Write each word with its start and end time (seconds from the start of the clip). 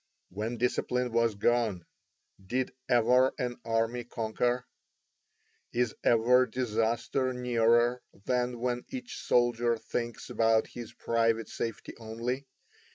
When 0.29 0.57
discipline 0.57 1.11
was 1.11 1.35
gone, 1.35 1.85
did 2.43 2.73
ever 2.89 3.33
an 3.37 3.57
army 3.63 4.03
conquer? 4.03 4.65
Is 5.73 5.93
ever 6.03 6.47
disaster 6.47 7.33
nearer 7.33 8.01
than 8.25 8.59
when 8.59 8.83
each 8.89 9.21
solider 9.21 9.77
thinks 9.77 10.27
about 10.31 10.65
his 10.65 10.91
private 10.91 11.49
safety 11.49 11.93
only? 11.99 12.47